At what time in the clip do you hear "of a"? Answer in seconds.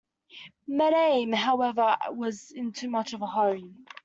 3.13-3.27